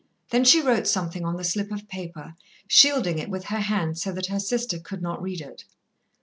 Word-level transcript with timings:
Then 0.31 0.43
she 0.45 0.63
wrote 0.63 0.87
something 0.87 1.23
on 1.23 1.37
the 1.37 1.43
slip 1.43 1.71
of 1.71 1.87
paper, 1.87 2.33
shielding 2.67 3.19
it 3.19 3.29
with 3.29 3.43
her 3.45 3.59
hand 3.59 3.99
so 3.99 4.11
that 4.13 4.25
her 4.25 4.39
sister 4.39 4.79
could 4.79 5.03
not 5.03 5.21
read 5.21 5.41
it. 5.41 5.63